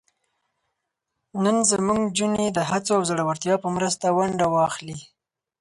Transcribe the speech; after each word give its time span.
نن 1.43 1.57
زموږ 1.69 1.97
نجونې 2.07 2.47
د 2.51 2.59
هڅو 2.69 2.91
او 2.97 3.03
زړورتیا 3.09 3.55
په 3.63 3.69
مرسته 3.75 4.05
ونډه 4.17 4.45
واخلي. 4.55 4.97